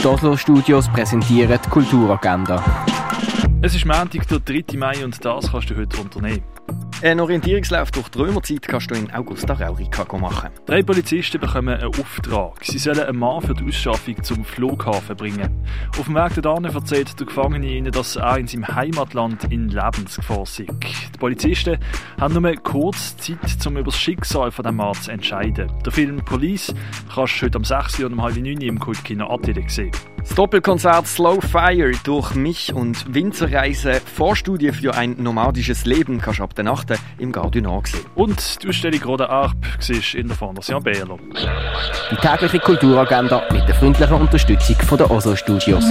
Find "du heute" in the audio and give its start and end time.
5.68-6.00, 27.40-27.56